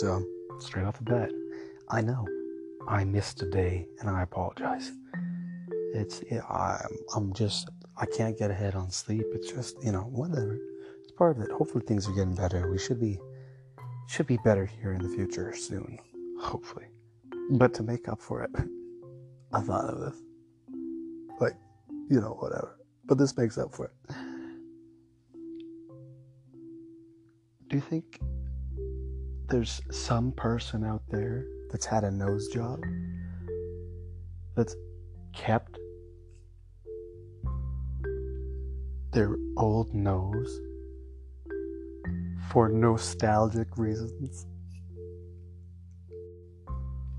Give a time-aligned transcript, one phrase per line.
[0.00, 0.26] So, um,
[0.58, 1.30] straight off the bat,
[1.90, 2.26] I know
[2.88, 4.92] I missed a day and I apologize.
[5.92, 9.26] It's, yeah, I'm, I'm just, I can't get ahead on sleep.
[9.34, 10.58] It's just, you know, whatever.
[11.02, 11.50] It's part of it.
[11.50, 12.70] Hopefully things are getting better.
[12.70, 13.18] We should be,
[14.08, 15.98] should be better here in the future soon.
[16.40, 16.86] Hopefully.
[17.50, 18.50] But to make up for it,
[19.52, 20.16] I thought of this.
[21.38, 21.56] Like,
[22.08, 22.78] you know, whatever.
[23.04, 24.14] But this makes up for it.
[27.68, 28.18] Do you think
[29.50, 32.80] there's some person out there that's had a nose job
[34.56, 34.76] that's
[35.34, 35.76] kept
[39.12, 40.60] their old nose
[42.50, 44.46] for nostalgic reasons?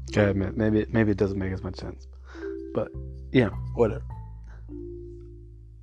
[0.09, 2.07] Okay, maybe maybe it doesn't make as much sense,
[2.73, 2.89] but
[3.31, 4.03] yeah, whatever.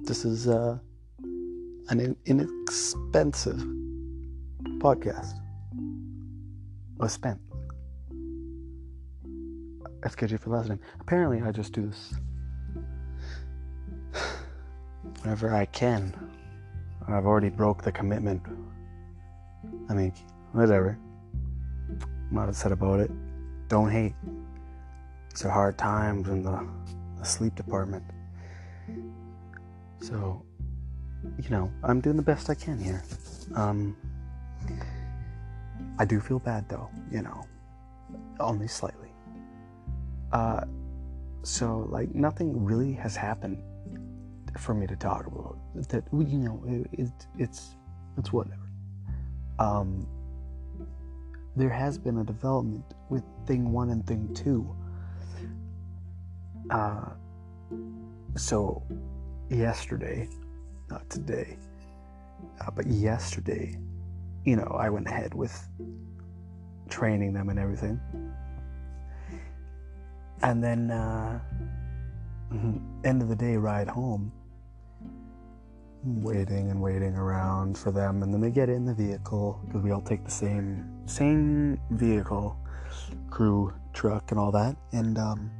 [0.01, 0.79] This is uh,
[1.89, 3.63] an inexpensive
[4.81, 5.35] podcast.
[6.99, 7.41] Was spent.
[10.03, 10.81] That's good for listening.
[11.01, 12.15] Apparently, I just do this
[15.23, 16.15] whenever I can.
[17.09, 18.43] I've already broke the commitment.
[19.89, 20.13] I mean,
[20.53, 20.99] whatever.
[21.89, 23.11] I'm not upset about it.
[23.69, 24.15] Don't hate.
[25.31, 26.69] These are hard times in the,
[27.19, 28.05] the sleep department.
[30.01, 30.43] So,
[31.41, 33.03] you know, I'm doing the best I can here.
[33.55, 33.97] Um,
[35.99, 37.45] I do feel bad though, you know,
[38.41, 39.11] only slightly.
[40.33, 40.63] Uh,
[41.43, 43.63] so like nothing really has happened
[44.59, 45.57] for me to talk about.
[45.89, 47.75] That you know, it, it, it's
[48.17, 48.69] it's whatever.
[49.59, 50.07] Um,
[51.57, 54.75] there has been a development with thing one and thing two.
[56.71, 57.11] Uh,
[58.37, 58.83] so
[59.49, 60.29] yesterday,
[60.91, 61.59] not today,
[62.61, 63.77] uh, but yesterday,
[64.45, 65.69] you know, I went ahead with
[66.89, 68.01] training them and everything.
[70.43, 71.41] And then, uh,
[73.05, 74.33] end of the day, ride home,
[76.05, 79.91] waiting and waiting around for them, and then they get in the vehicle because we
[79.91, 82.57] all take the same same vehicle,
[83.31, 85.51] crew, truck, and all that, and um,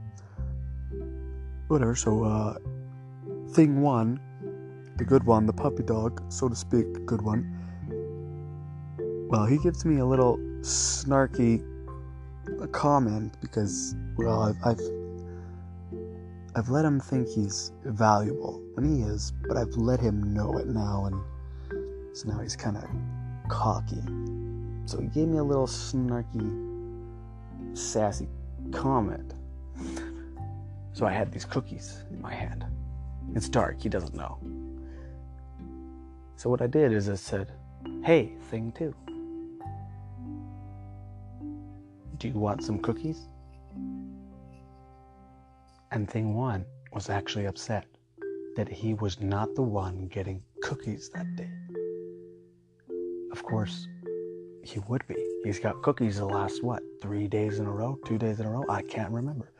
[1.67, 1.95] whatever.
[1.97, 2.55] So, uh,
[3.51, 4.21] thing one,
[4.97, 7.58] the good one, the puppy dog, so to speak, good one.
[9.29, 11.63] Well, he gives me a little snarky
[12.73, 14.81] comment because, well, I've, I've
[16.57, 20.67] I've let him think he's valuable, and he is, but I've let him know it
[20.67, 22.85] now, and so now he's kind of
[23.49, 24.03] cocky.
[24.87, 26.49] So he gave me a little snarky,
[27.77, 28.29] sassy
[28.73, 29.35] comment.
[30.95, 32.65] So I had these cookies in my hand.
[33.35, 34.39] It's dark, he doesn't know.
[36.37, 37.53] So what I did is I said,
[38.03, 38.95] Hey, thing two.
[42.19, 43.29] Do you want some cookies?
[45.93, 47.87] And thing one was actually upset
[48.57, 51.51] that he was not the one getting cookies that day.
[53.31, 53.87] Of course,
[54.65, 55.15] he would be.
[55.45, 57.97] He's got cookies the last, what, three days in a row?
[58.05, 58.65] Two days in a row?
[58.69, 59.53] I can't remember.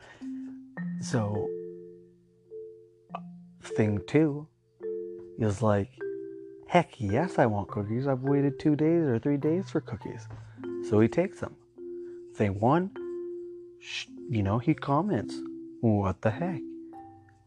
[0.99, 1.49] So,
[3.61, 4.47] thing two
[5.37, 5.89] is like,
[6.67, 8.05] heck yes, I want cookies.
[8.05, 10.27] I've waited two days or three days for cookies.
[10.89, 11.55] So he takes them.
[12.39, 12.91] Thing one,
[14.29, 15.35] you know, he comments,
[15.81, 16.61] what the heck?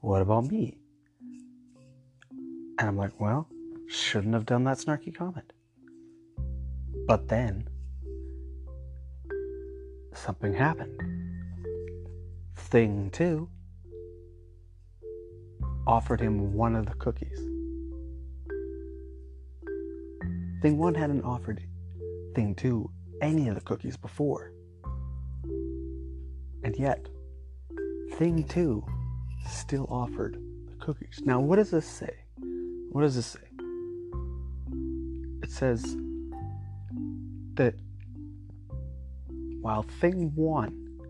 [0.03, 0.77] What about me?
[2.79, 3.49] And I'm like, well,
[3.89, 5.51] shouldn't have done that snarky comment.
[7.07, 7.71] But then,
[10.13, 11.01] something happened.
[12.57, 13.49] Thing two
[15.87, 17.39] offered him one of the cookies.
[20.61, 21.63] Thing one hadn't offered
[22.35, 22.91] thing two
[23.23, 24.53] any of the cookies before.
[26.63, 27.09] And yet,
[28.15, 28.85] thing two
[29.49, 31.21] still offered the cookies.
[31.25, 32.15] Now, what does this say?
[32.91, 33.41] What does this say?
[35.43, 35.97] It says
[37.55, 37.75] that
[39.61, 41.01] while thing one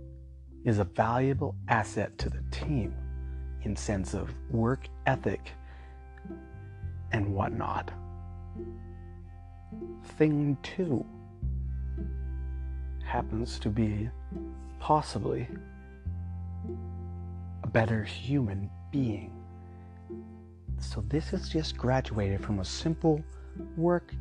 [0.65, 2.95] is a valuable asset to the team
[3.63, 5.51] in sense of work ethic
[7.13, 7.93] and whatnot,
[10.17, 11.05] thing two
[13.05, 14.09] happens to be
[14.83, 15.47] possibly
[17.63, 19.33] a better human being.
[20.81, 23.23] So this is just graduated from a simple
[23.77, 24.13] work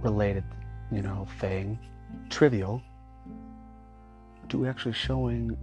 [0.00, 0.44] related,
[0.92, 1.76] you know, thing,
[2.28, 2.80] trivial,
[4.50, 5.56] to actually showing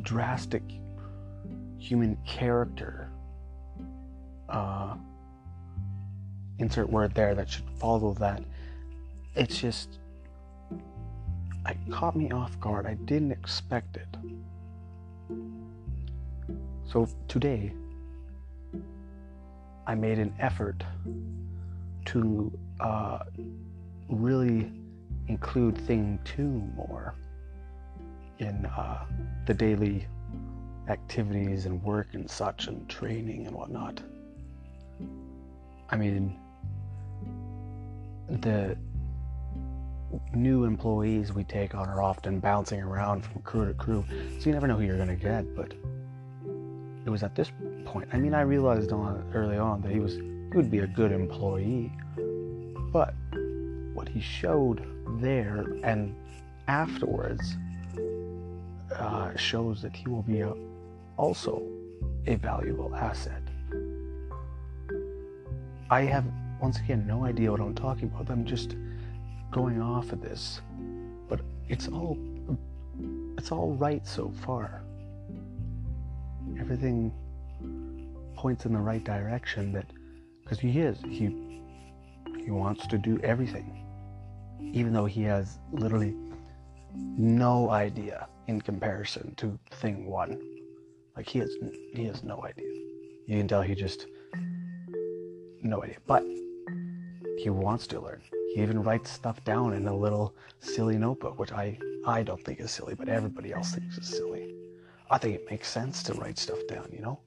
[0.00, 0.62] drastic
[1.78, 3.10] human character.
[4.48, 4.94] Uh,
[6.58, 8.42] insert word there that should follow that.
[9.34, 9.98] It's just
[11.68, 12.86] it caught me off guard.
[12.86, 14.08] I didn't expect it.
[16.84, 17.72] So today,
[19.86, 20.84] I made an effort
[22.06, 23.20] to uh,
[24.08, 24.72] really
[25.28, 27.14] include thing two more
[28.38, 29.04] in uh,
[29.46, 30.06] the daily
[30.88, 34.02] activities and work and such and training and whatnot.
[35.90, 36.38] I mean,
[38.28, 38.76] the
[40.34, 44.04] new employees we take on are often bouncing around from crew to crew,
[44.38, 45.54] so you never know who you're going to get.
[45.54, 45.72] But
[47.04, 47.50] it was at this
[47.84, 48.08] point.
[48.12, 51.12] I mean, I realized on, early on that he was he would be a good
[51.12, 51.92] employee,
[52.92, 53.14] but
[53.94, 54.84] what he showed
[55.20, 56.14] there and
[56.68, 57.56] afterwards
[58.96, 60.52] uh, shows that he will be a,
[61.16, 61.62] also
[62.26, 63.42] a valuable asset.
[65.90, 66.24] I have
[66.60, 68.30] once again no idea what I'm talking about.
[68.30, 68.76] I'm just
[69.52, 70.60] going off of this,
[71.28, 72.18] but it's all
[73.38, 74.82] it's all right so far.
[76.58, 77.12] Everything
[78.34, 79.86] points in the right direction that
[80.42, 81.36] because he is he
[82.44, 83.78] he wants to do everything
[84.72, 86.16] even though he has literally
[86.94, 90.40] no idea in comparison to thing one.
[91.16, 91.50] Like he has
[91.94, 92.68] he has no idea.
[93.26, 94.06] You can tell he just
[95.62, 95.98] no idea.
[96.06, 96.24] But
[97.38, 98.22] he wants to learn
[98.54, 102.60] he even writes stuff down in a little silly notebook which i i don't think
[102.60, 104.54] is silly but everybody else thinks is silly
[105.10, 107.18] i think it makes sense to write stuff down you know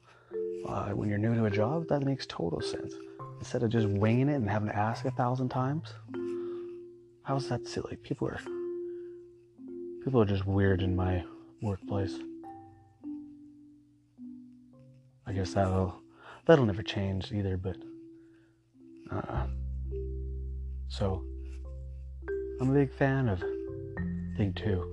[0.68, 2.94] uh, when you're new to a job that makes total sense
[3.39, 5.94] instead of just winging it and having to ask a thousand times.
[7.24, 7.98] How's that silly?
[7.98, 8.39] People are
[10.04, 11.24] people are just weird in my
[11.62, 12.16] workplace.
[15.27, 16.01] I guess that'll
[16.45, 17.77] that'll never change either, but
[19.12, 19.48] uh,
[20.88, 21.24] so
[22.62, 23.40] I'm a big fan of
[24.38, 24.92] Thing Two.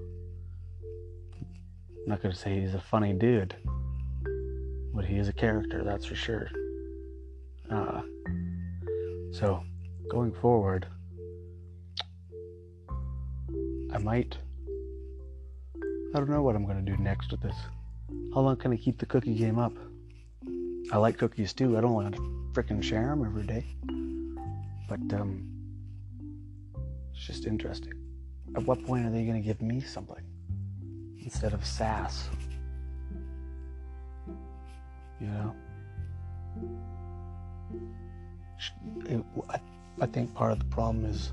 [2.02, 3.54] I'm not gonna say he's a funny dude,
[4.94, 6.50] but he is a character, that's for sure.
[7.70, 8.02] Uh,
[9.32, 9.62] so,
[10.10, 10.86] going forward,
[13.92, 14.36] I might.
[16.14, 17.56] I don't know what I'm going to do next with this.
[18.34, 19.72] How long can I keep the cookie game up?
[20.92, 21.78] I like cookies too.
[21.78, 22.20] I don't want to
[22.52, 23.64] freaking share them every day.
[24.88, 25.48] But, um,
[27.22, 27.92] it's just interesting.
[28.56, 30.24] At what point are they going to give me something
[31.22, 32.28] instead of sass?
[35.20, 35.54] You know?
[39.06, 39.60] it, I,
[40.00, 41.32] I think part of the problem is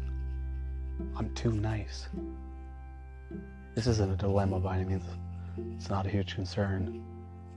[1.18, 2.08] I'm too nice.
[3.74, 5.06] This isn't a dilemma by any means.
[5.76, 7.04] It's not a huge concern.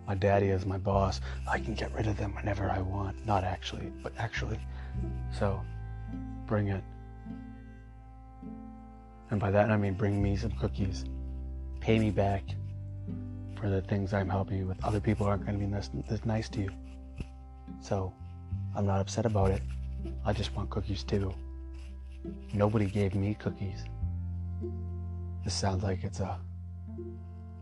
[0.06, 1.20] My daddy is my boss.
[1.46, 3.26] I can get rid of them whenever I want.
[3.26, 4.58] Not actually, but actually.
[5.38, 5.60] So,
[6.46, 6.82] bring it.
[9.32, 11.06] And by that I mean bring me some cookies.
[11.80, 12.44] Pay me back
[13.58, 14.84] for the things I'm helping you with.
[14.84, 16.70] Other people aren't going to be this, this nice to you.
[17.80, 18.12] So,
[18.76, 19.62] I'm not upset about it.
[20.26, 21.32] I just want cookies too.
[22.52, 23.84] Nobody gave me cookies.
[25.44, 26.38] This sounds like it's a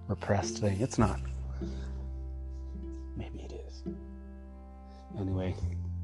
[0.08, 0.80] repressed thing.
[0.80, 1.20] It's not.
[3.16, 3.84] Maybe it is.
[5.16, 5.54] Anyway,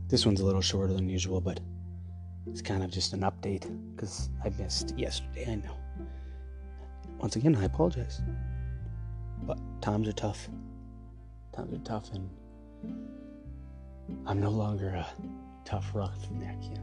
[0.06, 1.58] this one's a little shorter than usual, but
[2.46, 5.46] it's kind of just an update because I missed yesterday.
[5.50, 5.76] I know.
[7.18, 8.20] Once again, I apologize.
[9.42, 10.48] But times are tough.
[11.54, 12.28] Times are tough, and
[14.26, 15.06] I'm no longer a
[15.64, 16.82] tough rock neck, you know.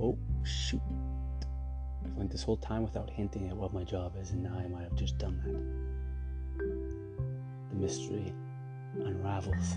[0.00, 0.80] Oh, shoot.
[2.04, 4.66] I went this whole time without hinting at what my job is, and now I
[4.68, 5.40] might have just done
[6.58, 6.64] that.
[7.70, 8.32] The mystery
[9.04, 9.76] unravels.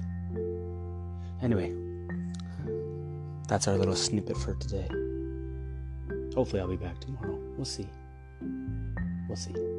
[1.42, 1.74] Anyway,
[3.46, 4.88] that's our little snippet for today.
[6.36, 7.40] Hopefully, I'll be back tomorrow.
[7.56, 7.90] We'll see.
[9.28, 9.75] We'll see.